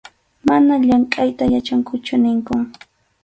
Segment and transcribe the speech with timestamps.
[0.47, 2.61] Manam llamkʼayta yachankuchu ninkun.